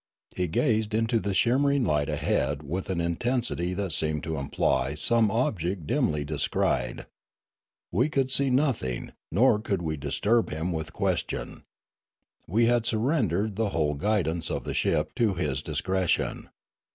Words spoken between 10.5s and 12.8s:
with question. We